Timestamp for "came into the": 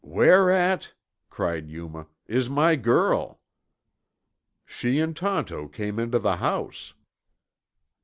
5.69-6.37